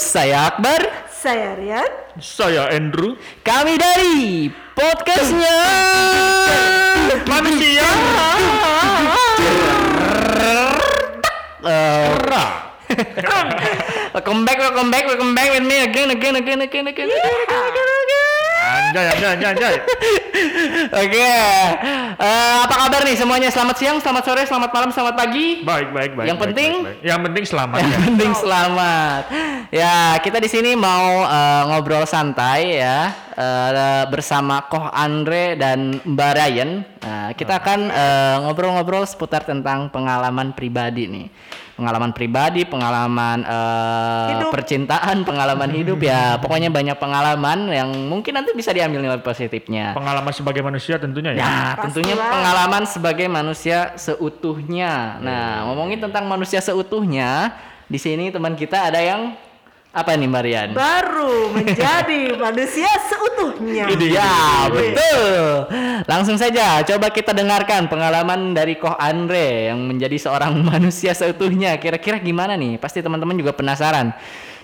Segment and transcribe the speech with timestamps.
[0.00, 0.80] saya Akbar.
[1.12, 1.90] Saya Rian.
[2.16, 3.20] Saya Andrew.
[3.44, 5.56] Kami dari podcastnya
[7.28, 7.84] Manusia.
[11.60, 12.08] Eh,
[14.16, 17.64] welcome back, welcome back, welcome back with me again, again, again, again, again, again, again,
[17.68, 18.30] again, again.
[18.60, 19.76] Anjay, anjay, anjay, anjay.
[20.92, 21.30] Oke,
[22.20, 23.48] Eh, apa kabar nih semuanya?
[23.48, 25.64] Selamat siang, selamat sore, selamat malam, selamat pagi.
[25.64, 26.26] Baik, baik, baik.
[26.28, 26.72] Yang baik, penting?
[26.72, 27.00] baik, baik.
[27.02, 27.98] yang penting selamat Yang ya.
[28.04, 29.22] penting selamat.
[29.70, 36.30] Ya, kita di sini mau eh, ngobrol santai ya eh, bersama Koh Andre dan Mbak
[36.36, 36.70] Ryan.
[37.00, 41.26] Nah, kita akan eh, ngobrol-ngobrol seputar tentang pengalaman pribadi nih.
[41.80, 44.52] Pengalaman pribadi, pengalaman Hidup.
[44.52, 46.36] percintaan, pengalaman hidup ya.
[46.44, 49.96] Pokoknya banyak pengalaman yang mungkin nanti bisa diambil nilai positifnya.
[49.96, 51.40] Pengalaman sebagai manusia tentunya ya.
[51.40, 52.32] Nah, tentunya Pastilah.
[52.36, 55.24] pengalaman sebagai manusia seutuhnya.
[55.24, 57.56] Nah, ngomongin tentang manusia seutuhnya,
[57.88, 59.32] di sini teman kita ada yang
[59.90, 60.70] apa nih, Marian?
[60.70, 63.90] Baru menjadi manusia seutuhnya.
[63.98, 65.66] Ya, betul.
[66.06, 71.74] Langsung saja, coba kita dengarkan pengalaman dari Koh Andre yang menjadi seorang manusia seutuhnya.
[71.82, 72.78] Kira-kira gimana nih?
[72.78, 74.14] Pasti teman-teman juga penasaran.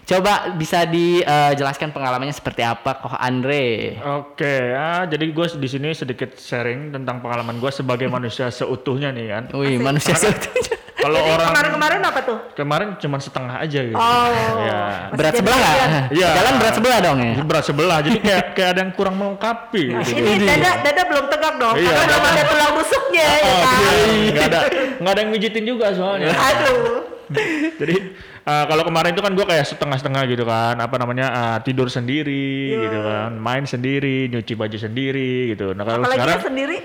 [0.07, 3.99] Coba bisa dijelaskan pengalamannya seperti apa, Koh Andre?
[4.23, 9.27] Oke, ya, jadi gue di sini sedikit sharing tentang pengalaman gue sebagai manusia seutuhnya nih
[9.27, 9.45] kan.
[9.59, 10.76] Wih, manusia seutuhnya.
[11.07, 12.39] Kalau orang kemarin-kemarin apa tuh?
[12.53, 13.95] kemarin cuma setengah aja gitu.
[13.95, 14.27] Oh.
[14.59, 14.81] Ya.
[15.15, 15.75] Berat sebelah nggak?
[15.77, 16.05] gantian.
[16.11, 16.29] Iya.
[16.35, 17.33] Jalan berat sebelah dong ya?
[17.41, 19.85] Berat sebelah, jadi kayak kayak ada yang kurang melengkapi.
[20.03, 20.19] Gitu.
[20.19, 21.93] Ini dada dada belum tegak dong, Iya.
[21.95, 23.77] karena belum ada tulang rusuknya ya Oh, kan.
[23.79, 24.61] iya, nggak ada
[24.97, 26.29] nggak ada yang mijitin juga soalnya.
[26.35, 27.15] Aduh.
[27.83, 27.97] Jadi
[28.43, 32.71] uh, kalau kemarin itu kan gue kayak setengah-setengah gitu kan, apa namanya uh, tidur sendiri
[32.71, 32.83] Iya.
[32.87, 35.75] gitu kan, main sendiri, nyuci baju sendiri gitu.
[35.75, 36.79] Nah kalau Apalagi sekarang sendiri.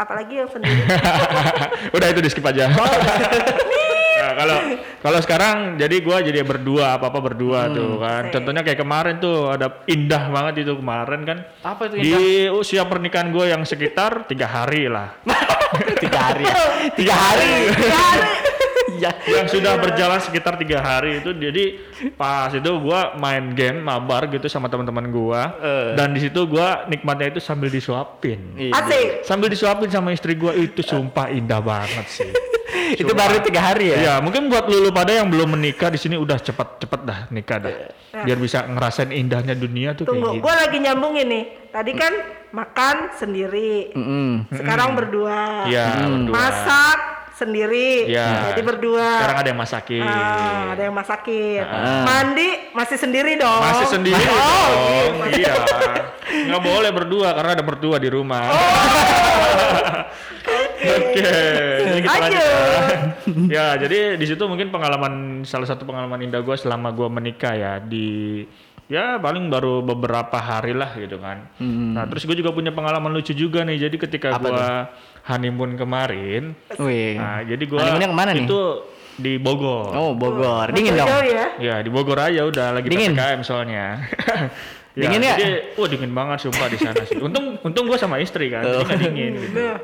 [0.00, 0.80] Apalagi yang sendiri.
[1.96, 2.72] udah itu di skip aja.
[4.20, 4.58] Nah, kalau
[5.00, 8.28] kalau sekarang jadi gue jadi berdua apa apa berdua tuh kan.
[8.28, 8.36] Asik.
[8.36, 11.38] Contohnya kayak kemarin tuh ada indah banget itu kemarin kan.
[11.64, 12.20] Apa itu Di
[12.52, 15.16] usia pernikahan gue yang sekitar tiga hari lah.
[16.04, 16.54] tiga hari ya?
[16.92, 17.48] tiga hari
[17.80, 18.06] ya
[19.02, 21.64] yang sudah berjalan sekitar tiga hari itu jadi
[22.14, 25.96] pas itu gua main game mabar gitu sama teman-teman gua Eh.
[25.96, 29.24] dan di situ gua nikmatnya itu sambil disuapin Asik.
[29.24, 32.30] sambil disuapin sama istri gua itu sumpah indah banget sih
[33.02, 36.14] itu baru tiga hari ya ya mungkin buat lulu pada yang belum menikah di sini
[36.14, 37.74] udah cepet-cepet dah nikah dah
[38.10, 41.40] biar bisa ngerasain indahnya dunia tuh Tunggu, kayak gitu gue lagi nyambung ini.
[41.70, 42.10] Tadi kan
[42.50, 43.94] makan sendiri.
[43.94, 44.50] Mm-mm.
[44.50, 45.70] Sekarang berdua.
[45.70, 46.34] Iya, berdua.
[46.34, 46.98] Masak
[47.40, 48.06] sendiri.
[48.06, 48.52] Iya.
[48.52, 49.08] Jadi berdua.
[49.16, 51.62] sekarang ada yang masakin Ah, ada yang masakin.
[51.64, 52.04] Ah.
[52.04, 53.60] Mandi masih sendiri dong.
[53.62, 55.40] masih sendiri Oh, dong gitu.
[55.40, 55.54] iya
[56.30, 58.46] nggak boleh berdua karena ada berdua di rumah
[60.80, 62.40] Oke, jadi kita Lanjut.
[62.40, 63.52] lanjut.
[63.52, 65.12] ya, jadi di situ mungkin pengalaman
[65.44, 68.40] salah satu pengalaman indah gue selama gue menikah ya di
[68.88, 71.52] ya paling baru beberapa hari lah gitu kan.
[71.60, 73.76] Nah terus gue juga punya pengalaman lucu juga nih.
[73.78, 74.64] Jadi ketika gue
[75.30, 77.14] honeymoon kemarin, Wih.
[77.14, 78.46] nah jadi gue Honeymoonnya ke mana nih?
[78.50, 78.60] itu
[79.14, 79.94] di Bogor.
[79.94, 81.46] oh Bogor dingin dong ya.
[81.56, 83.14] Ya di Bogor aja udah lagi Dingin?
[83.14, 84.02] ppkm soalnya.
[84.98, 85.34] Dingin ya?
[85.38, 87.22] Jadi, wah dingin banget sumpah di sana sih.
[87.22, 89.32] Untung untung gue sama istri kan, jadi nggak dingin.
[89.38, 89.54] Gitu.
[89.54, 89.78] Nah,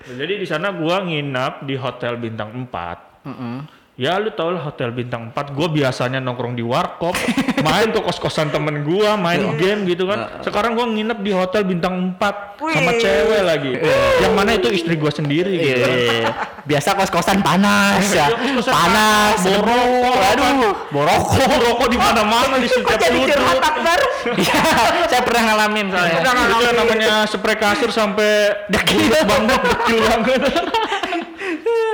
[0.00, 3.30] Jadi di sana gua nginap di hotel bintang 4.
[3.30, 3.56] Mm-mm.
[4.00, 7.12] Ya lu tau lah hotel bintang 4 Gua biasanya nongkrong di warkop
[7.68, 10.40] Main ke kos-kosan temen gua Main game gitu kan.
[10.40, 13.76] Sekarang gua nginep di hotel bintang 4 Sama cewek lagi.
[14.24, 15.84] Yang mana itu istri gua sendiri Iya, gitu.
[15.84, 16.32] Iya, iya.
[16.64, 18.32] biasa kos kosan panas ya.
[18.32, 20.32] Iya, kos-kosan panas panas, borok, debu.
[20.32, 23.36] aduh borokok Rokok di mana-mana di setiap sudut?
[24.32, 24.60] Iya,
[25.12, 26.16] saya pernah ngalamin soalnya.
[26.24, 26.72] Pernah ngalamin.
[26.72, 30.40] Namanya spray kasur sampai dekil banget, dekil banget.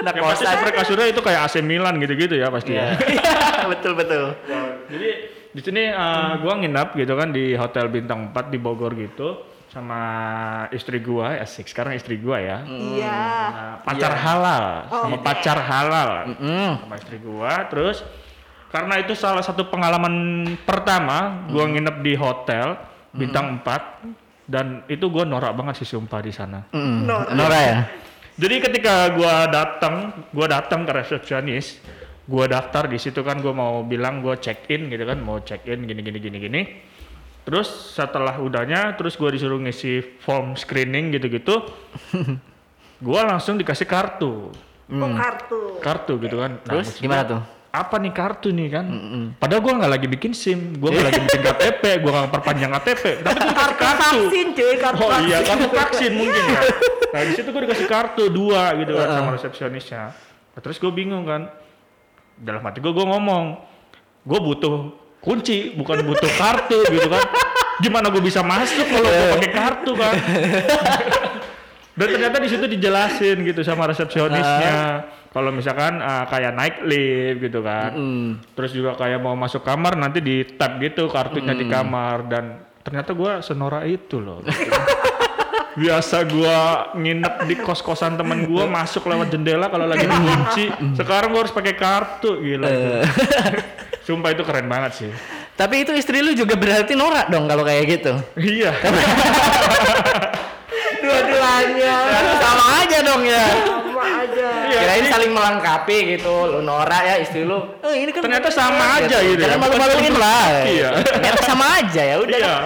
[0.06, 2.94] Anak Ya pasti kasurnya itu kayak AC Milan gitu-gitu ya pasti ya.
[2.94, 4.38] Iya, betul betul
[4.86, 5.10] Jadi
[5.50, 9.98] di sini uh, gua nginap gitu kan di hotel bintang 4 di Bogor gitu sama
[10.70, 12.58] istri gua asik sekarang istri gua ya.
[12.62, 13.18] Iya.
[13.50, 16.70] Nah, pacar halal sama pacar halal Mm.
[16.86, 18.06] sama istri gua terus
[18.70, 22.78] karena itu salah satu pengalaman pertama gua nginep di hotel
[23.10, 26.62] bintang 4 dan itu gua norak banget sih sumpah di sana.
[26.70, 26.96] Mm.
[27.02, 27.32] Nora.
[27.34, 27.78] Nora ya
[28.36, 31.80] Jadi ketika gua datang, gua datang ke resepsionis,
[32.28, 35.64] gua daftar di situ kan gua mau bilang gua check in gitu kan, mau check
[35.64, 36.62] in gini gini gini gini.
[37.48, 41.64] Terus setelah udahnya, terus gua disuruh ngisi form screening gitu-gitu.
[43.06, 44.52] gua langsung dikasih kartu,
[44.86, 45.60] Oh, kartu.
[45.82, 46.60] kartu gitu kan.
[46.60, 48.86] Nah, terus maksud gimana tuh Apa nih kartu nih kan?
[49.36, 53.04] Padahal gua nggak lagi bikin SIM, gua nggak lagi bikin KTP, gua nggak perpanjang KTP,
[53.20, 54.00] tapi dikasih Kartu kartu.
[54.00, 56.60] vaksin cuy, kartu Oh iya, kartu vaksin mungkin ya.
[57.12, 60.04] Nah di situ gue dikasih kartu dua gitu kan sama resepsionisnya.
[60.56, 61.52] Nah, terus gue bingung kan.
[62.36, 63.44] Dalam hati gue gue ngomong,
[64.24, 67.18] gue butuh kunci bukan butuh kartu gitu kan
[67.82, 70.14] gimana gue bisa masuk kalau gue pakai kartu kan
[71.98, 75.02] dan ternyata di situ dijelasin gitu sama resepsionisnya
[75.36, 77.92] kalau misalkan uh, kayak naik lift gitu kan
[78.56, 83.12] terus juga kayak mau masuk kamar nanti di tap gitu kartunya di kamar dan ternyata
[83.12, 84.72] gua senora itu loh gitu.
[85.84, 86.58] biasa gua
[86.96, 91.76] nginep di kos-kosan temen gua masuk lewat jendela kalau lagi dikunci sekarang gua harus pakai
[91.76, 92.88] kartu gila itu.
[94.08, 95.10] sumpah itu keren banget sih
[95.56, 98.12] Tapi itu istri lu juga berarti norak dong kalau kayak gitu.
[98.36, 98.76] iya
[101.00, 101.96] Dua-duanya
[102.36, 103.46] Sama aja dong ya.
[103.64, 104.35] sama aja.
[104.66, 106.34] Iya, Kirain jadi- saling melengkapi gitu.
[106.50, 107.58] Lu norak ya istri lu.
[107.58, 110.44] Oh, ini kan Ternyata sama aja gitu ya, Jangan malu-maluin lah.
[110.66, 110.88] Iya.
[111.02, 112.38] Ternyata sama aja ya udah.
[112.38, 112.56] Iya.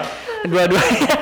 [0.41, 1.13] Dua-duanya.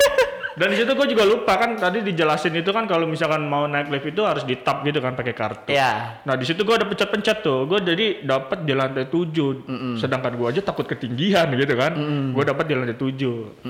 [0.60, 3.88] Dan di situ gue juga lupa kan tadi dijelasin itu kan kalau misalkan mau naik
[3.88, 5.72] lift itu harus di tap gitu kan pakai kartu.
[5.72, 6.20] Iya.
[6.28, 9.64] Nah di situ gue ada pencet-pencet tuh, gue jadi dapat di lantai 7
[9.96, 11.96] sedangkan gue aja takut ketinggian gitu kan,
[12.36, 13.64] gue dapat di lantai 7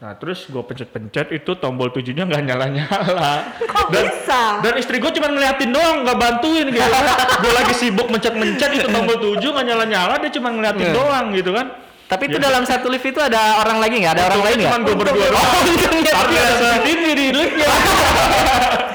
[0.00, 3.32] Nah terus gue pencet-pencet itu tombol tujuhnya nggak nyala-nyala.
[3.60, 4.64] Kok Dan, bisa?
[4.64, 6.88] dan istri gue cuma ngeliatin doang, nggak bantuin gitu.
[7.44, 10.96] gue lagi sibuk mencet-mencet itu tombol 7 nggak nyala-nyala, dia cuma ngeliatin Iya.
[10.96, 11.68] doang gitu kan.
[12.10, 12.42] Tapi itu Ya.
[12.42, 14.12] dalam satu lift itu ada orang lagi nggak?
[14.12, 14.82] Ada orang lain Cuma nggak?
[14.82, 15.46] gue berdua doang.
[15.46, 17.68] Oh, untungnya Tapi ada CCTV di liftnya.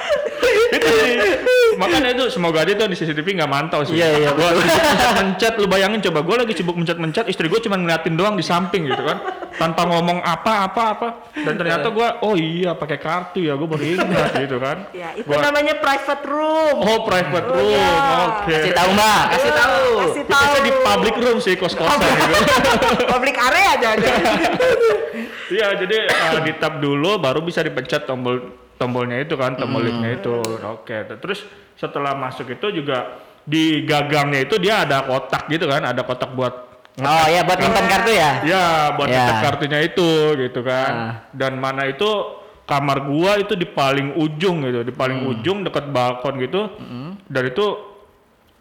[0.75, 1.13] itu sih.
[1.75, 3.95] Makanya itu semoga aja tuh di CCTV nggak mantau sih.
[3.95, 7.75] Iya, iya, Gua sibuk mencet-mencet, lu bayangin coba gue lagi sibuk mencet-mencet, istri gue cuma
[7.75, 9.19] ngeliatin doang di samping gitu kan,
[9.53, 11.07] tanpa ngomong apa-apa apa.
[11.35, 14.07] Dan ternyata gue, oh iya pakai kartu ya, gue baru ingat
[14.45, 14.87] gitu kan.
[14.91, 16.75] Ya, itu Gua- namanya private room.
[16.79, 17.91] Oh private Oh, room, iya.
[18.25, 18.47] oke.
[18.49, 19.83] Kasih tahu mbak, kasih tahu.
[20.01, 20.53] Kasih tahu.
[20.57, 22.35] di public room sih kos-kosan gitu.
[23.11, 23.89] Public area aja.
[25.45, 28.41] Iya, jadi uh, di tab dulu baru bisa dipencet tombol
[28.75, 30.35] tombolnya itu kan, tombol liftnya itu.
[30.65, 31.43] Oke, terus
[31.75, 36.65] setelah masuk itu juga di gagangnya itu dia ada kotak gitu kan, ada kotak buat
[36.95, 38.31] Oh ya buat nyimpan kartu ya?
[38.41, 38.63] ya
[38.95, 39.19] buat Ya.
[39.19, 40.91] ngetek kartunya itu gitu kan.
[40.95, 41.13] Ah.
[41.29, 42.07] Dan mana itu
[42.63, 45.31] kamar gua itu di paling ujung gitu, di paling Hmm.
[45.35, 46.71] ujung dekat balkon gitu.
[47.27, 47.65] Dan itu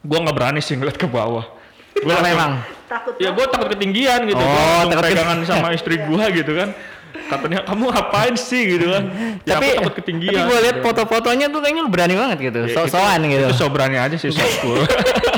[0.03, 1.47] gua nggak berani sih ngeliat ke bawah.
[1.95, 2.53] Gua Kenapa langsung- emang?
[2.85, 6.69] Takut Ya gue takut ketinggian gitu, Oh, langsung takut pegangan sama istri gue gitu kan.
[7.25, 9.05] Katanya kamu ngapain sih gitu kan?
[9.43, 10.35] Ya tapi aku takut ketinggian.
[10.35, 10.85] tapi gue lihat gitu.
[10.85, 13.47] foto-fotonya tuh kayaknya lu berani banget gitu, Ya, sok-sokan itu- gitu.
[13.49, 14.85] Itu so berani aja sih so cool.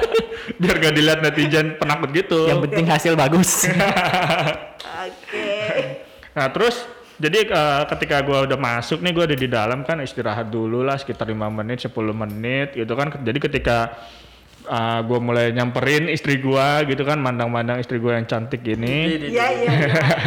[0.61, 2.49] Biar gak dilihat netizen penakut gitu.
[2.49, 3.67] Yang penting hasil bagus.
[5.07, 5.49] Oke.
[6.33, 6.83] Nah terus
[7.17, 10.97] jadi eh, ketika gue udah masuk nih gue ada di dalam kan istirahat dulu lah
[10.97, 13.09] sekitar 5 menit 10 menit gitu kan.
[13.15, 13.95] Jadi ketika
[15.07, 19.31] gue mulai nyamperin istri gue gitu kan mandang-mandang istri gue yang cantik ini.
[19.31, 19.71] Iya, iya.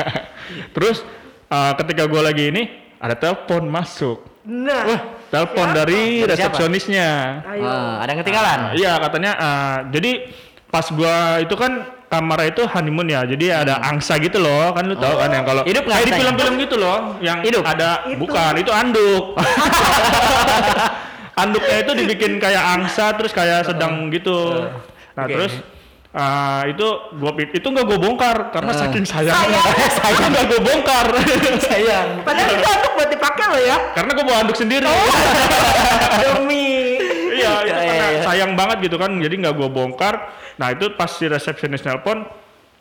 [0.76, 1.04] Terus
[1.50, 2.63] uh, ketika gue lagi ini
[3.00, 4.25] ada telepon masuk.
[4.50, 5.78] Nah, Telepon Siapa?
[5.78, 7.10] dari resepsionisnya.
[7.54, 7.69] ayo.
[7.69, 8.60] Ah, ada yang ketinggalan.
[8.66, 10.25] Uh, iya katanya uh, jadi
[10.74, 13.22] pas gua itu kan kamar itu honeymoon ya.
[13.30, 14.74] Jadi ada angsa gitu loh.
[14.74, 16.22] Kan lu tahu kan yang kalau Hidup nggak kayak di angsanya?
[16.34, 17.62] film-film gitu loh yang Hidup?
[17.62, 18.25] ada Itu.
[18.25, 19.24] bukan itu anduk.
[21.40, 24.66] Anduknya itu dibikin kayak angsa terus kayak sedang gitu.
[25.16, 25.31] Nah, Oke.
[25.38, 25.54] terus
[26.12, 28.80] uh, itu gua itu nggak gua bongkar karena Ah.
[28.86, 29.60] saking sayangnya.
[29.62, 29.68] Sayang.
[30.02, 31.08] Saya nggak gua bongkar.
[31.70, 32.08] Sayang.
[32.24, 33.78] Padahal itu anduk buat dipakai loh ya.
[33.94, 34.86] karena gua bawa anduk sendiri.
[36.22, 36.68] Demi.
[37.40, 38.22] iya, itu Iya, karena iya.
[38.28, 39.12] sayang banget gitu kan.
[39.16, 40.16] Jadi nggak gua bongkar.
[40.60, 42.28] Nah, itu pas si resepsionis nelpon,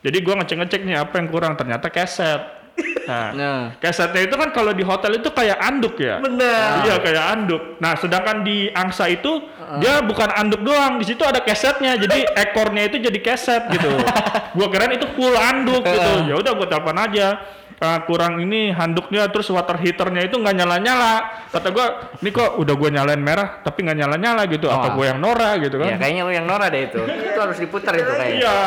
[0.02, 1.54] jadi gua ngecek-ngecek nih apa yang kurang.
[1.54, 2.57] Ternyata keset.
[3.04, 3.60] Nah, Nah.
[3.78, 6.20] kesetnya itu kan kalau di hotel itu kayak anduk ya.
[6.20, 6.84] Bener.
[6.84, 7.62] Iya kayak anduk.
[7.78, 9.40] Nah sedangkan di angsa itu
[9.78, 11.96] dia bukan anduk doang, di situ ada kesetnya.
[11.96, 13.88] Jadi ekornya itu jadi keset gitu.
[14.56, 16.12] gua keren itu full anduk gitu.
[16.26, 17.40] Ya udah gua telepon aja.
[17.78, 21.14] "Ah, kurang ini handuknya terus water heaternya itu nggak nyala-nyala.
[21.48, 21.86] Kata gua,
[22.18, 24.66] ini kok udah gua nyalain merah tapi nggak nyala-nyala gitu.
[24.66, 25.00] Apa Oh.
[25.00, 26.02] gua yang Nora gitu Ya kan?
[26.02, 27.00] kayaknya lu yang Nora deh itu.
[27.00, 28.36] itu harus diputar itu kayaknya.
[28.36, 28.58] Iya.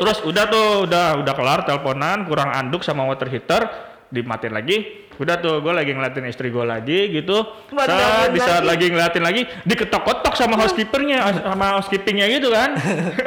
[0.00, 3.66] Terus udah tuh, udah udah kelar teleponan, kurang anduk sama water heater,
[4.08, 4.76] dimatiin lagi.
[5.18, 7.42] Udah tuh, gue lagi ngeliatin istri gue lagi gitu.
[7.74, 8.86] Saat di saat lagi?
[8.86, 12.78] lagi ngeliatin lagi, diketok-ketok sama housekeepernya, sama housekeepingnya gitu kan.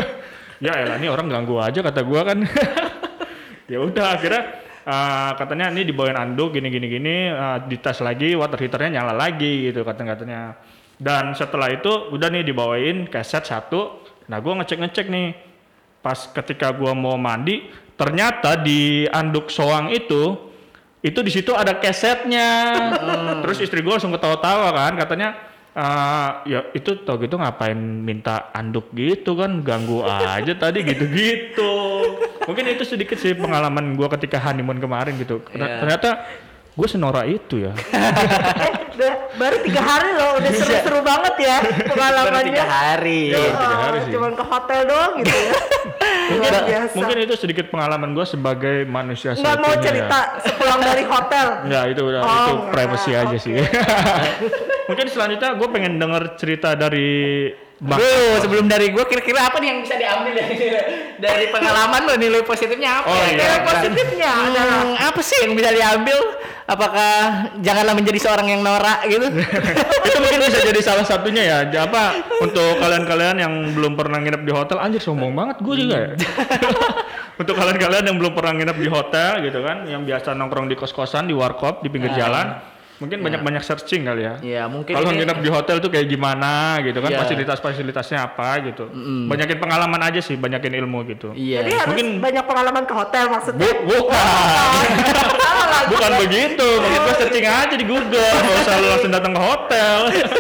[0.66, 2.38] ya elah ini orang ganggu aja kata gue kan.
[3.72, 4.44] ya udah akhirnya
[4.86, 9.72] uh, katanya ini dibawain anduk gini gini gini uh, dites lagi water heaternya nyala lagi
[9.72, 10.60] gitu kata katanya
[11.02, 15.51] dan setelah itu udah nih dibawain keset satu nah gue ngecek ngecek nih
[16.02, 20.50] pas ketika gua mau mandi ternyata di anduk soang itu
[21.00, 22.50] itu di situ ada kesetnya
[23.40, 25.30] terus istri gua langsung ketawa-tawa kan katanya
[25.72, 31.74] "Ah, ya itu tau gitu ngapain minta anduk gitu kan ganggu aja tadi gitu-gitu
[32.44, 35.80] mungkin itu sedikit sih pengalaman gua ketika honeymoon kemarin gitu Iya.
[35.80, 36.10] ternyata
[36.72, 37.74] gue senora itu ya
[38.92, 42.46] Eh, baru tiga hari loh, udah seru-seru banget ya Baru pengalamannya.
[42.46, 43.22] tiga hari.
[43.28, 43.50] Iya.
[43.50, 44.12] baru tiga hari Oh, sih.
[44.14, 45.54] Cuman ke hotel doang gitu ya.
[46.34, 46.94] mungkin, biasa.
[46.94, 50.40] mungkin itu sedikit pengalaman gue sebagai manusia Nggak mau cerita ya.
[50.42, 51.48] sepulang dari hotel.
[51.64, 53.38] Enggak, itu udah Oh, itu privacy aja Oke.
[53.38, 53.56] sih.
[54.90, 57.12] mungkin selanjutnya gue pengen denger cerita dari
[57.82, 57.98] Bang.
[57.98, 60.54] Bro, sebelum dari gue kira-kira apa nih yang bisa diambil dari
[61.18, 63.10] dari pengalaman lo nilai positifnya apa?
[63.10, 63.26] Oh, ya?
[63.26, 63.38] iya.
[63.42, 66.18] Nilai positifnya adalah Hmm, apa sih yang bisa diambil?
[66.72, 67.12] Apakah
[67.60, 69.28] janganlah menjadi seorang yang norak gitu?
[70.08, 71.58] itu mungkin bisa jadi salah satunya ya.
[71.84, 76.10] Apa untuk kalian-kalian yang belum pernah nginep di hotel, anjir sombong banget gue juga ya.
[77.42, 81.28] untuk kalian-kalian yang belum pernah nginep di hotel gitu kan, yang biasa nongkrong di kos-kosan,
[81.28, 82.18] di warkop, di pinggir Ah.
[82.24, 82.46] jalan,
[83.04, 84.36] mungkin banyak-banyak searching kali ya.
[84.40, 87.20] ya mungkin Kalau nginep di hotel tuh kayak gimana gitu kan, Iya.
[87.20, 88.88] fasilitas-fasilitasnya apa gitu.
[89.28, 91.36] Banyakin pengalaman aja sih, banyakin ilmu gitu.
[91.36, 91.68] Iya.
[91.68, 93.60] Jadi harus Mungkin- banyak pengalaman ke hotel maksudnya.
[93.60, 94.24] Bu, bukan.
[95.84, 99.98] Bukan begitu, maksud gue searching aja di Google, nggak usah lu langsung datang ke hotel.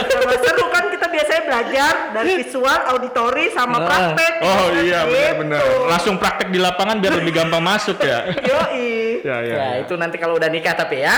[0.07, 3.83] Sama seru kan kita biasanya belajar dari visual, auditori, sama Ah.
[3.83, 4.33] praktek.
[4.41, 4.81] Oh Gitu.
[4.85, 5.59] iya benar-benar.
[5.87, 8.19] Langsung praktek di lapangan biar lebih gampang masuk ya.
[8.29, 9.21] Yoi.
[9.21, 9.55] Ya ya.
[9.55, 11.15] Ya, itu nanti kalau udah nikah tapi ya.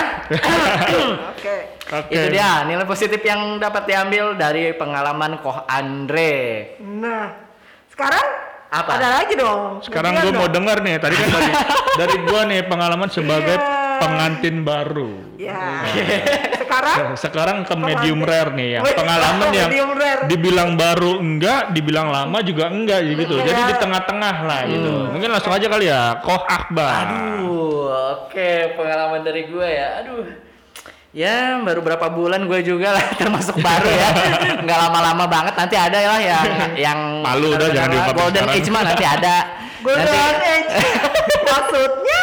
[1.30, 1.56] Oke.
[1.90, 2.12] Oke.
[2.12, 6.34] Itu dia nilai positif yang dapat diambil dari pengalaman Koh Andre.
[6.80, 7.32] Nah,
[7.88, 8.28] sekarang
[8.68, 8.98] Apa?
[8.98, 9.86] Ada lagi dong.
[9.86, 10.58] Sekarang gue mau dong.
[10.58, 10.96] denger nih.
[10.98, 11.52] Tadi kan dari
[12.02, 13.70] dari gue nih pengalaman sebagai Iya.
[14.02, 15.12] Pengantin baru.
[15.38, 15.86] Ya.
[16.64, 18.80] Sekarang Sekarang ke medium rare nih ya.
[18.82, 20.26] Pengalaman yang rare.
[20.26, 23.38] dibilang baru enggak, dibilang lama juga enggak gitu.
[23.38, 23.46] Iya.
[23.52, 24.92] Jadi di tengah-tengah lah gitu.
[25.14, 26.18] Mungkin langsung aja kali ya.
[26.24, 26.94] Koh Akbar.
[27.06, 27.94] Aduh,
[28.26, 30.02] oke pengalaman dari gue ya.
[30.02, 30.26] Aduh.
[31.14, 34.10] Ya baru berapa bulan gue juga lah termasuk baru ya
[34.66, 38.58] nggak lama-lama banget nanti ada lah yang yang Malu udah, jangan diungkapin golden sekarang.
[38.58, 39.36] age mah nanti ada
[39.84, 40.74] Golden nanti Age.
[41.44, 42.22] Maksudnya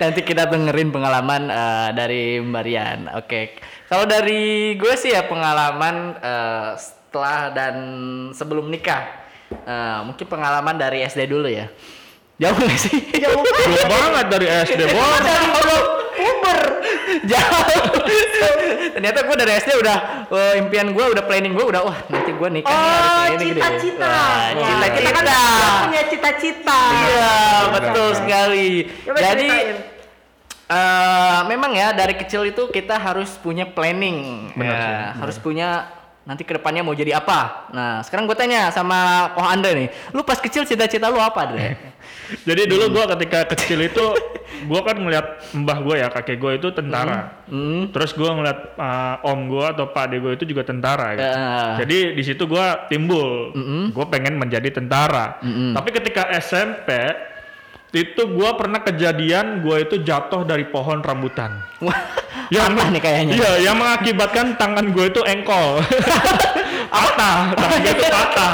[0.00, 3.00] nanti kita dengerin pengalaman eh, dari Mbak Rian.
[3.14, 3.60] Oke.
[3.86, 7.74] Kalau dari gue sih ya pengalaman eh, setelah dan
[8.32, 9.04] sebelum nikah.
[9.52, 11.68] Eh, mungkin pengalaman dari SD dulu ya.
[12.40, 12.96] Jauh nggak sih?
[13.20, 15.20] Jauh Jauh banget dari SD, Bos.
[16.20, 16.60] Uber.
[17.26, 17.84] jauh.
[18.90, 19.96] Ternyata gue dari SD udah
[20.28, 24.08] eh, impian gue udah planning gue udah wah nanti gue nikah Oh, cita-cita.
[24.08, 25.00] Wah, Ya, cita-cita.
[25.00, 25.24] Kita kan
[25.84, 26.80] punya cita-cita.
[27.04, 27.34] iya
[27.72, 28.68] betul sekali.
[29.04, 29.76] Coba jadi ceritain.
[30.70, 35.14] Eh, memang ya dari kecil itu kita harus punya planning Benar Ya, sih, benar.
[35.18, 35.68] harus punya
[36.20, 40.22] nanti ke depannya mau jadi apa nah sekarang gue tanya sama Koh Andre nih lu
[40.22, 41.60] pas kecil cita-cita lu apa Andre
[42.48, 44.04] Jadi dulu gua ketika kecil itu
[44.64, 47.42] gua kan ngeliat mbah gua ya kakek gua itu tentara.
[47.50, 47.90] hmm.
[47.90, 51.26] Terus gua ngeliat uh, om gua atau pak ade gua itu juga tentara gitu.
[51.26, 51.76] Ya.
[51.84, 53.50] Jadi di situ gua timbul.
[53.52, 53.84] Mm-mm.
[53.92, 55.42] Gua pengen menjadi tentara.
[55.42, 55.74] Mm-mm.
[55.74, 56.88] Tapi ketika SMP
[57.90, 61.58] itu gua pernah kejadian gua itu jatuh dari pohon rambutan.
[61.82, 61.96] Wah,
[62.50, 65.80] apa nih kayaknya Iya, yang mengakibatkan tangan gue itu engkol.
[66.94, 68.52] patah, tangan gue itu patah.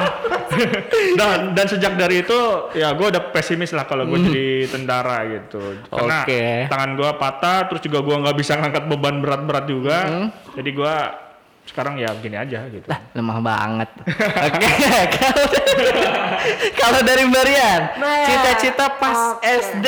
[1.20, 2.38] dan dan sejak dari itu
[2.72, 5.60] ya gue udah pesimis lah kalau gue jadi tentara gitu.
[5.88, 6.28] Karena Hmm.
[6.28, 6.44] Oke.
[6.70, 9.98] tangan gue patah, terus juga gue nggak bisa ngangkat beban berat-berat juga.
[10.06, 10.28] Hmm.
[10.54, 10.96] Jadi gue
[11.66, 12.86] sekarang ya gini aja gitu.
[12.86, 13.90] Lah, lemah banget.
[14.46, 14.70] Oke,
[15.12, 15.44] kalau
[16.80, 19.42] kalau dari Marian, Nah, cita-cita pas oke.
[19.42, 19.86] SD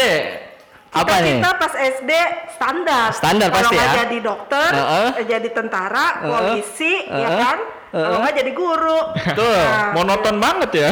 [0.89, 1.39] apa nih?
[1.39, 2.11] Cita-cita pas SD
[2.51, 3.07] standar.
[3.13, 3.91] Standar Kalau pasti ya.
[4.05, 5.09] jadi dokter, Heeh.
[5.17, 7.39] eh, jadi tentara, polisi, ya Heeh.
[7.39, 7.59] kan?
[7.89, 8.21] Kalau Heeh.
[8.21, 9.01] nggak jadi guru.
[9.33, 10.89] Tuh, Nah, Monoton banget ya.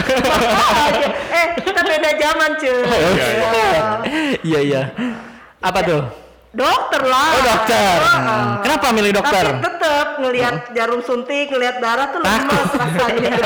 [1.39, 2.79] eh, kita beda zaman cuy.
[2.89, 3.81] iya, iya.
[4.41, 4.83] Iya iya.
[5.61, 6.03] Apa tuh?
[6.57, 7.29] Dokter lah.
[7.37, 7.97] Oh dokter.
[8.01, 8.17] Heeh.
[8.17, 8.53] Hmm.
[8.65, 9.45] Kenapa milih dokter?
[9.45, 13.33] Tapi tetap ngelihat jarum suntik, ngelihat darah tuh lemes rasanya.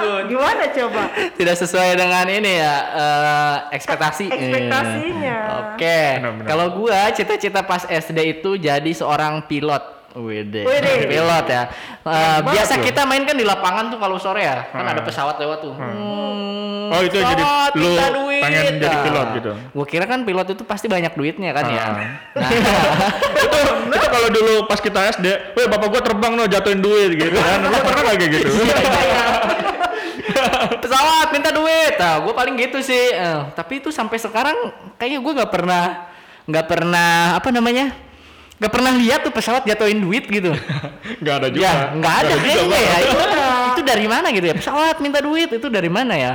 [0.00, 1.12] Ah, gimana coba?
[1.36, 4.32] Tidak sesuai dengan ini ya eh, ekspektasi.
[4.32, 5.36] Ekspektasinya.
[5.36, 6.00] Eh, Oke.
[6.16, 6.48] Benar-benar.
[6.48, 9.99] Kalau gua cita-cita pas SD itu jadi seorang pilot.
[10.12, 10.62] Wede.
[10.62, 11.06] Wede.
[11.06, 11.62] Pilot ya.
[12.00, 12.82] Banget biasa loh.
[12.82, 14.66] kita main kan di lapangan tuh kalau sore ya.
[14.66, 14.92] Kan Ah.
[14.92, 15.72] ada pesawat lewat tuh.
[15.72, 18.42] Hmm, Oh, itu jadi pesawat, lu minta duit.
[18.42, 19.52] pengen jadi Nah, pilot gitu?
[19.70, 21.78] Gua kira kan pilot itu pasti banyak duitnya kan ya.
[21.80, 21.94] Ah.
[22.34, 22.50] Nah,
[23.38, 27.30] itu itu kalau dulu pas kita SD, weh bapak gua terbang no jatuhin duit gitu
[27.32, 27.62] kan.
[27.62, 28.50] Lu pernah nggak kayak gitu?
[30.72, 34.54] pesawat minta duit nah gue paling gitu sih Eh, tapi itu sampai sekarang
[34.96, 35.84] kayaknya gue nggak pernah
[36.46, 37.90] nggak pernah apa namanya
[38.60, 40.52] nggak pernah lihat tuh pesawat jatuhin duit gitu.
[41.24, 41.64] Nggak ada juga.
[41.64, 42.96] ya nggak ada juga, kayaknya ya.
[43.00, 43.16] Itu,
[43.72, 44.54] itu dari mana gitu ya?
[44.56, 46.32] Pesawat minta duit itu dari mana ya?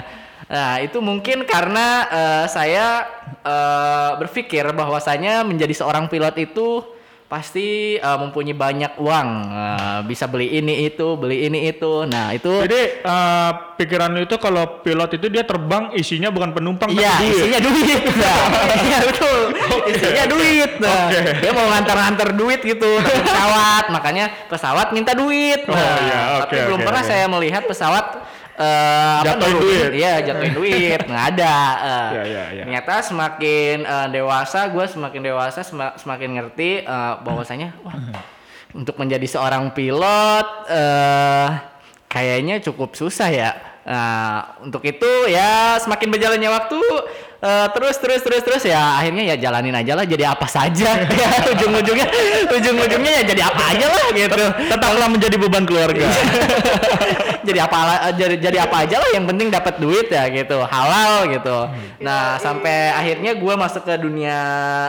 [0.49, 3.05] Nah itu mungkin karena eh, saya
[3.45, 6.81] eh, berpikir bahwasanya menjadi seorang pilot itu
[7.25, 7.65] pasti
[7.95, 13.01] eh, mempunyai banyak uang Eh, bisa beli ini itu beli ini itu nah itu Jadi
[13.01, 17.35] eh, pikiran lu itu kalau pilot itu dia terbang isinya bukan penumpang Iya, tapi duit.
[17.35, 18.01] isinya duit.
[18.13, 18.37] Nah,
[18.85, 19.39] Iya betul.
[19.85, 20.71] Isinya duit.
[20.77, 21.19] Nah, Oke.
[21.35, 25.65] dia mau ngantar-ngantar duit gitu pesawat, makanya pesawat minta duit.
[25.65, 27.09] Oh, Nah, iya, tapi oke, belum oke, pernah oke.
[27.09, 28.05] saya melihat pesawat
[28.57, 29.89] apa, Jatuhin duit.
[29.93, 30.99] Iya, jatuhin duit.
[31.09, 31.55] Nggak ada.
[31.75, 32.09] eh.
[32.11, 32.63] Iya, iya, iya.
[32.63, 37.95] Ternyata semakin eh, dewasa, gue semakin dewasa, sema- semakin ngerti eh, bahwasanya wah,
[38.71, 41.47] untuk menjadi seorang pilot eh
[42.07, 43.51] kayaknya cukup susah ya.
[43.85, 46.79] Nah, untuk itu ya semakin berjalannya waktu
[47.45, 50.89] eh, terus terus terus terus ya akhirnya ya jalanin aja lah jadi apa saja
[51.21, 52.07] ya ujung-ujungnya
[52.49, 54.43] ujung-ujungnya ya jadi apa aja lah gitu.
[54.73, 56.09] Tetaplah menjadi beban keluarga.
[57.45, 57.77] jadi apa
[58.17, 61.69] jadi jadi apa aja lah yang penting dapat duit ya gitu halal gitu
[62.01, 64.39] nah sampai akhirnya gua masuk ke dunia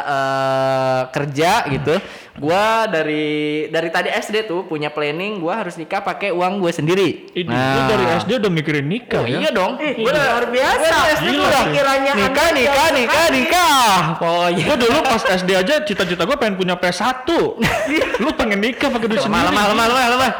[0.02, 2.00] eh, kerja gitu
[2.37, 3.26] gua dari
[3.66, 7.81] dari tadi SD tuh punya planning gua harus nikah pakai uang gue sendiri Ini lu
[7.87, 9.38] dari SD udah mikirin nikah Oh ya?
[9.38, 9.76] iya dong.
[9.78, 10.76] Ih, Gua udah- luar biasa.
[10.76, 11.62] gua dari SD Gila udah.
[11.66, 13.87] Pikirannya nikah, nikah, nikah, nikah.
[14.16, 14.64] Pokoknya.
[14.64, 17.28] Gue dulu pas SD aja cita-cita gue pengen punya PS1.
[18.23, 19.37] Lu pengen nikah pakai duit sendiri.
[19.38, 20.33] Malam, malam, malam, malam.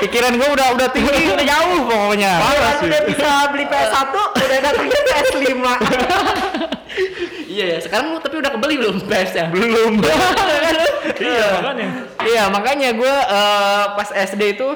[0.00, 2.32] Pikiran gua udah udah tinggi, udah jauh pokoknya.
[2.36, 5.50] Kalau udah bisa beli PS1, udah datangnya PS5.
[7.54, 9.46] Iya ya, sekarang lu tapi udah kebeli belum PS ya?
[9.54, 10.02] Belum.
[11.22, 11.86] iya makanya.
[12.26, 13.14] Iya makanya gue
[13.94, 14.68] pas SD itu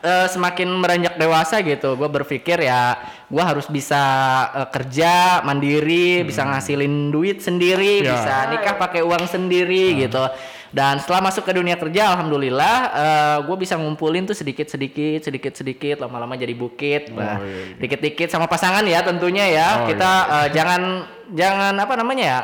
[0.00, 2.96] eh, semakin meranjak dewasa gitu, gue berpikir ya
[3.28, 4.00] gue harus bisa
[4.56, 8.16] eh, kerja mandiri, bisa ngasilin duit sendiri, Ya.
[8.16, 10.24] bisa nikah pakai uang sendiri gitu.
[10.72, 12.76] Dan setelah masuk ke dunia kerja, alhamdulillah
[13.44, 17.76] gue bisa ngumpulin tuh sedikit sedikit, sedikit sedikit, lama-lama jadi bukit, Nah, iya, iya.
[17.76, 19.68] dikit-dikit sama pasangan ya tentunya ya.
[19.84, 20.80] Oh, Kita eh, jangan
[21.36, 22.40] jangan apa namanya ya?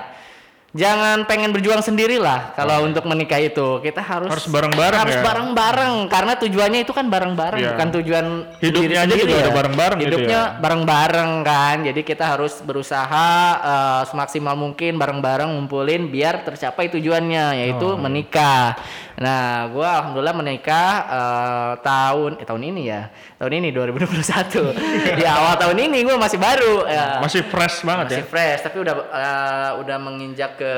[0.68, 3.80] Jangan pengen berjuang sendiri lah kalau untuk menikah itu.
[3.80, 5.24] Kita harus Harus bareng-bareng harus ya?
[5.24, 7.72] bareng-bareng karena tujuannya itu kan bareng-bareng Iya.
[7.72, 8.26] bukan tujuan
[8.60, 9.40] Hidupnya aja juga ya.
[9.40, 10.60] udah bareng-bareng gitu Hidupnya ya?
[10.60, 11.76] bareng-bareng kan.
[11.82, 18.76] Jadi kita harus berusaha eh, semaksimal mungkin bareng-bareng ngumpulin biar tercapai tujuannya yaitu Oh, menikah.
[19.16, 23.08] Nah, gua alhamdulillah menikah eh, tahun eh tahun ini ya.
[23.40, 24.76] Tahun ini 2021.
[25.18, 28.16] di awal tahun ini gua masih baru ya Masih fresh banget ya.
[28.20, 30.74] masih fresh tapi udah eh, udah menginjak ke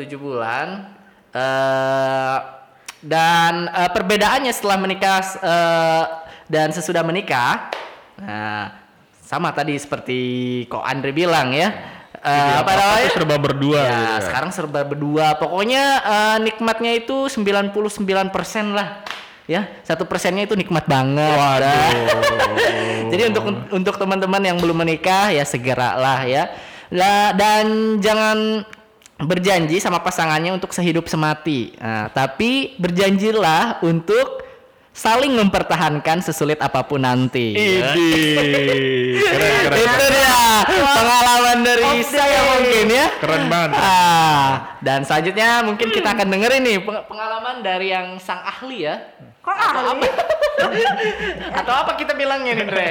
[0.00, 0.88] tujuh bulan
[1.30, 2.38] eh
[3.00, 6.04] dan eh, perbedaannya setelah menikah eh,
[6.48, 7.68] dan sesudah menikah
[8.20, 8.80] nah
[9.20, 10.20] sama tadi seperti
[10.66, 13.08] kok Andre bilang ya Eh, apa namanya?
[13.16, 14.20] serba berdua ya, gitu ya.
[14.28, 15.40] sekarang serba berdua.
[15.40, 17.72] Pokoknya eh, nikmatnya itu 99%
[18.76, 19.00] lah
[19.48, 19.64] ya.
[19.80, 21.64] Satu persennya itu nikmat banget
[23.12, 26.52] jadi untuk untuk teman-teman yang belum menikah ya segeralah ya.
[26.92, 28.68] Lah dan jangan
[29.20, 31.76] berjanji sama pasangannya untuk sehidup semati.
[31.76, 34.40] Nah, tapi berjanjilah untuk
[34.90, 37.54] saling mempertahankan sesulit apa pun nanti.
[37.54, 37.94] Ya.
[37.94, 38.12] Idi.
[39.22, 39.78] Keren keren.
[39.86, 42.04] Itu dia pengalaman dari Oke.
[42.04, 43.06] saya mungkin ya.
[43.22, 43.78] Keren banget.
[43.78, 44.50] Ah,
[44.82, 48.96] dan selanjutnya mungkin kita akan dengerin nih peng- pengalaman dari yang sang ahli ya.
[49.40, 50.08] Kok ahli?
[51.58, 52.90] Atau apa kita bilangnya nih, Dre?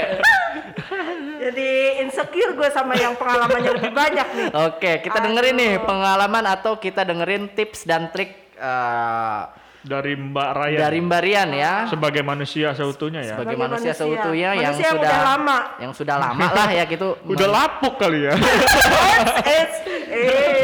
[1.39, 1.69] Jadi
[2.03, 4.47] insecure gue sama yang pengalamannya lebih banyak nih.
[4.67, 9.41] Oke, kita dengerin nih pengalaman atau kita dengerin tips dan trik eh,
[9.79, 10.77] Dari Mbak Raya.
[10.81, 11.87] dari Mbak Rian ya.
[11.87, 13.33] sebagai manusia seutuhnya ya.
[13.33, 13.93] Sebagai manusia, manusia.
[13.95, 15.57] seutuhnya yang Manusia yang sudah udah lama.
[15.79, 18.35] yang sudah lama lah ya gitu Udah lapuk kali ya.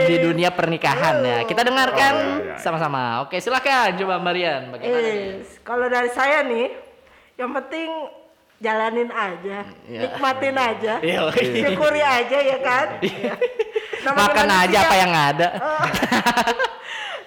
[0.06, 1.38] Di dunia pernikahan ya.
[1.44, 2.56] Kita dengarkan Oh, iya, iya.
[2.58, 3.24] sama-sama.
[3.24, 5.16] Oke, silakan coba Mbak Rian bagaimana nih?
[5.16, 6.76] Eh, kalau dari saya nih,
[7.36, 7.90] yang penting
[8.58, 10.00] jalanin aja, Iya.
[10.02, 11.62] nikmatin aja, Iya, iya.
[11.62, 12.88] syukuri aja ya kan.
[14.02, 15.48] Namanya Makan aja manusia- apa yang ada.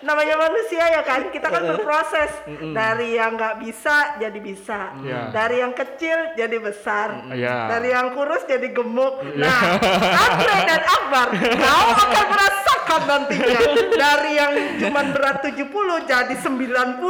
[0.01, 2.31] namanya manusia ya kan kita kan berproses
[2.71, 5.31] dari yang nggak bisa jadi bisa Iya.
[5.31, 7.67] dari yang kecil jadi besar Iya.
[7.69, 9.75] dari yang kurus jadi gemuk nah
[10.25, 15.67] Andre dan Akbar kau akan merasakan nantinya dari yang cuma berat 70
[16.05, 17.03] jadi 90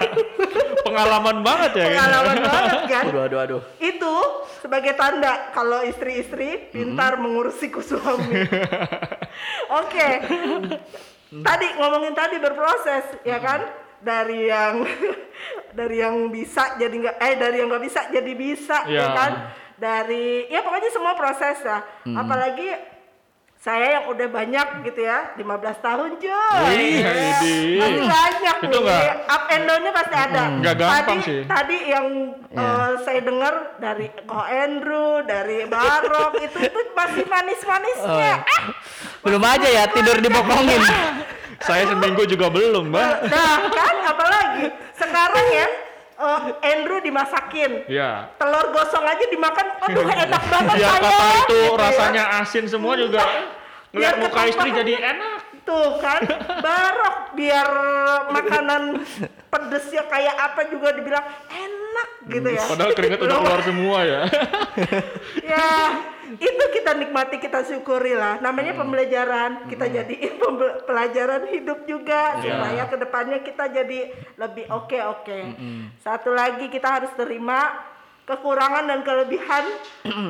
[0.88, 1.84] Pengalaman banget ya.
[1.84, 1.90] kan?
[1.92, 3.60] pengalaman banget kan Aduh aduh aduh.
[3.78, 4.14] itu
[4.58, 8.42] sebagai tanda kalau istri-istri pintar mengurus siku suami.
[9.80, 10.08] Oke.
[11.30, 13.60] Tadi ngomongin tadi berproses ya kan?
[13.98, 14.74] Dari yang
[15.78, 19.06] dari yang bisa jadi nggak eh dari yang nggak bisa jadi bisa ya Ya.
[19.10, 19.32] kan?
[19.74, 21.84] Dari ya pokoknya semua proses lah.
[22.08, 22.96] Apalagi
[23.58, 25.42] saya yang udah banyak gitu ya 15
[25.80, 26.70] tahun cuy.
[26.70, 27.58] Idi.
[27.76, 29.06] masih banyak Itu nih.
[29.26, 30.42] up and down-nya pasti ada.
[30.56, 31.40] Nggak gampang tadi, sih.
[31.44, 32.06] tadi yang
[32.48, 32.64] Ya.
[32.64, 38.32] eh, saya dengar dari Ko Andrew dari Barok itu itu masih manis-manisnya.
[38.40, 38.62] Oh.
[39.20, 40.82] Belum aja ya tidur dibokongin.
[41.58, 43.14] Saya seminggu juga belum, Mbak.
[43.26, 45.66] nah kan apalagi sekarang ya
[46.16, 48.30] eh, Andrew dimasakin Ya.
[48.34, 51.74] telur gosong aja dimakan aduh enak banget saya kata itu gitu ya.
[51.76, 53.26] rasanya asin semua juga
[53.90, 55.38] ngeliat Biar muka istri jadi enak.
[55.62, 56.22] tuh kan
[56.62, 57.68] barok biar
[58.30, 58.82] makanan
[59.48, 62.62] pedesnya kayak apa juga dibilang enak enak gitu ya.
[62.64, 64.20] Padahal keringat udah keluar semua ya.
[65.42, 65.68] ya
[66.30, 68.36] itu kita nikmati kita syukuri lah.
[68.38, 69.64] Namanya pembelajaran.
[69.64, 74.00] Kita jadiin pembe- pelajaran hidup juga supaya ke depannya kita jadi
[74.34, 75.38] lebih oke oke.
[75.98, 77.72] Satu lagi kita harus terima
[78.24, 79.64] kekurangan dan kelebihan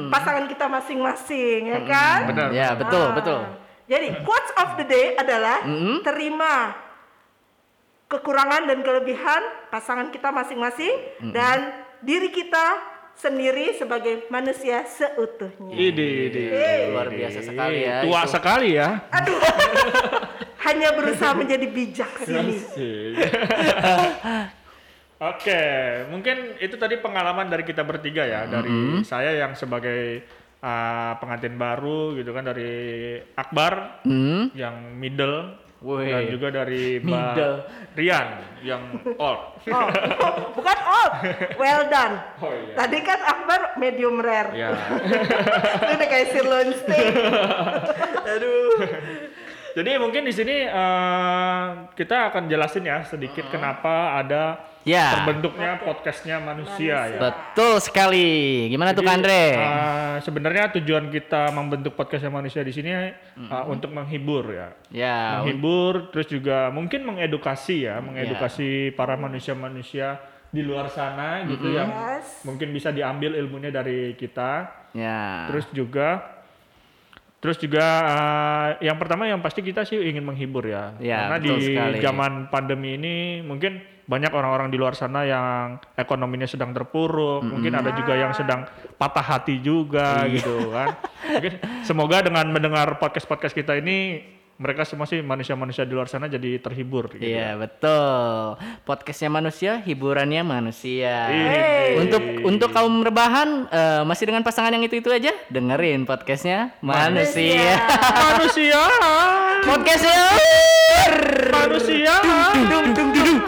[0.08, 2.18] pasangan kita masing-masing ya kan?
[2.26, 2.48] Benar.
[2.52, 3.12] Ya, betul, Ah.
[3.12, 3.40] betul.
[3.84, 5.64] jadi quotes of the day adalah
[6.04, 6.76] terima
[8.06, 10.92] kekurangan dan kelebihan pasangan kita masing-masing
[11.30, 12.78] dan diri kita
[13.18, 15.74] sendiri sebagai manusia seutuhnya.
[15.74, 16.44] Ide, ide.
[16.94, 17.96] Luar biasa sekali ya.
[18.07, 18.31] Tua itu.
[18.31, 18.88] sekali ya.
[19.11, 19.38] Aduh,
[20.70, 22.57] hanya berusaha menjadi bijak sini.
[25.18, 25.62] Oke,
[26.14, 30.22] mungkin itu tadi pengalaman dari kita bertiga ya, dari saya yang sebagai
[30.62, 34.54] uh, pengantin baru gitu kan dari Akbar Hmm.
[34.54, 36.11] yang middle Wih.
[36.11, 37.35] dan juga dari Mbak.
[37.95, 38.29] Rian
[38.62, 38.83] yang
[39.14, 39.41] old.
[39.69, 39.85] Oh,
[40.57, 41.12] bukan old,
[41.61, 42.19] well done.
[42.41, 42.73] Oh, iya.
[42.75, 44.51] Tadi kan Akbar medium rare.
[44.57, 44.73] ya.
[45.77, 47.12] Itu udah kayak sirloin steak.
[48.33, 48.71] Aduh.
[49.68, 54.44] Jadi mungkin di sini uh, kita akan jelasin ya sedikit kenapa ada
[54.87, 55.20] Ya.
[55.20, 57.20] terbentuknya podcastnya manusia ya.
[57.20, 58.64] Betul sekali.
[58.68, 59.44] Gimana tuh Jadi, Kandre?
[59.52, 64.68] uh, sebenarnya tujuan kita membentuk podcastnya manusia di sini uh, untuk menghibur ya.
[64.88, 70.16] ya, menghibur terus juga mungkin mengedukasi ya, mengedukasi para manusia-manusia
[70.48, 72.40] di luar sana gitu yang Yes.
[72.48, 74.72] mungkin bisa diambil ilmunya dari kita.
[74.96, 75.52] ya.
[75.52, 76.38] Terus juga
[77.38, 80.98] terus juga uh, yang pertama yang pasti kita sih ingin menghibur ya.
[80.98, 81.98] Ya, Karena di sekali.
[82.03, 87.92] zaman pandemi ini mungkin banyak orang-orang di luar sana yang ekonominya sedang terpuruk, mungkin ada
[87.92, 88.64] juga yang sedang
[88.96, 90.33] patah hati juga Iya.
[90.35, 90.88] gitu kan.
[91.29, 91.53] Mungkin
[91.85, 94.24] semoga dengan mendengar podcast-podcast kita ini
[94.59, 97.14] mereka semua sih manusia-manusia di luar sana jadi terhibur.
[97.14, 97.31] Gitu.
[97.31, 97.62] Iya ya.
[97.62, 98.59] betul.
[98.83, 101.31] Podcastnya manusia, hiburannya manusia.
[101.31, 102.03] Hey.
[102.03, 107.79] Untuk untuk kaum rebahan uh, masih dengan pasangan yang itu itu aja, dengerin podcastnya manusia.
[108.35, 108.83] Manusia.
[109.71, 110.23] podcastnya
[111.55, 112.14] manusia.
[112.75, 113.38] Dung dung dung